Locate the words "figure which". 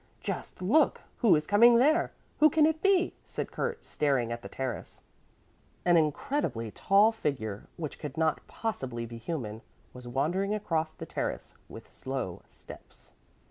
7.11-7.99